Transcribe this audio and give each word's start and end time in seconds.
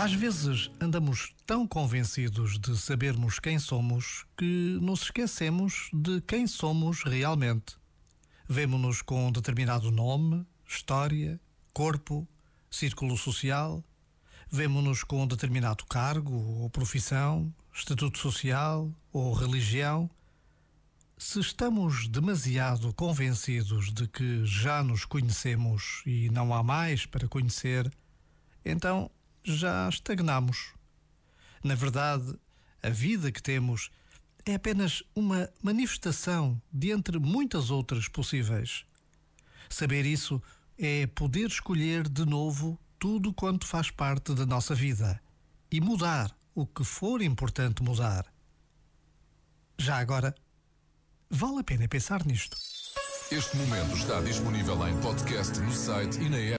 Às 0.00 0.14
vezes 0.14 0.70
andamos 0.80 1.34
tão 1.44 1.66
convencidos 1.66 2.58
de 2.58 2.74
sabermos 2.74 3.38
quem 3.38 3.58
somos 3.58 4.24
que 4.34 4.78
nos 4.80 5.02
esquecemos 5.02 5.90
de 5.92 6.22
quem 6.22 6.46
somos 6.46 7.02
realmente. 7.02 7.76
Vemo-nos 8.48 9.02
com 9.02 9.26
um 9.26 9.30
determinado 9.30 9.90
nome, 9.90 10.46
história, 10.66 11.38
corpo, 11.74 12.26
círculo 12.70 13.14
social. 13.14 13.84
Vemo-nos 14.50 15.04
com 15.04 15.22
um 15.24 15.26
determinado 15.26 15.84
cargo 15.84 16.32
ou 16.32 16.70
profissão, 16.70 17.54
estatuto 17.70 18.18
social 18.20 18.90
ou 19.12 19.34
religião. 19.34 20.08
Se 21.18 21.40
estamos 21.40 22.08
demasiado 22.08 22.94
convencidos 22.94 23.92
de 23.92 24.08
que 24.08 24.46
já 24.46 24.82
nos 24.82 25.04
conhecemos 25.04 26.02
e 26.06 26.30
não 26.30 26.54
há 26.54 26.62
mais 26.62 27.04
para 27.04 27.28
conhecer, 27.28 27.92
então 28.64 29.10
já 29.44 29.88
estagnamos. 29.88 30.72
Na 31.62 31.74
verdade, 31.74 32.34
a 32.82 32.88
vida 32.88 33.30
que 33.30 33.42
temos 33.42 33.90
é 34.44 34.54
apenas 34.54 35.02
uma 35.14 35.50
manifestação 35.62 36.60
de 36.72 36.90
entre 36.90 37.18
muitas 37.18 37.70
outras 37.70 38.08
possíveis. 38.08 38.84
Saber 39.68 40.06
isso 40.06 40.42
é 40.78 41.06
poder 41.06 41.46
escolher 41.46 42.08
de 42.08 42.24
novo 42.24 42.78
tudo 42.98 43.32
quanto 43.32 43.66
faz 43.66 43.90
parte 43.90 44.34
da 44.34 44.46
nossa 44.46 44.74
vida 44.74 45.20
e 45.70 45.80
mudar 45.80 46.34
o 46.54 46.66
que 46.66 46.84
for 46.84 47.22
importante 47.22 47.82
mudar. 47.82 48.26
Já 49.78 49.98
agora, 49.98 50.34
vale 51.30 51.60
a 51.60 51.64
pena 51.64 51.88
pensar 51.88 52.24
nisto. 52.26 52.56
Este 53.30 53.56
momento 53.56 53.94
está 53.94 54.20
disponível 54.20 54.86
em 54.88 55.00
podcast 55.00 55.58
no 55.60 55.72
site 55.72 56.20
e 56.20 56.28
na 56.28 56.36
app. 56.36 56.48